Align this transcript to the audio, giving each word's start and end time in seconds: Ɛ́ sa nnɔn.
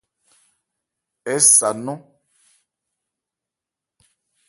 Ɛ́ 1.33 1.37
sa 1.55 1.69
nnɔn. 1.77 1.99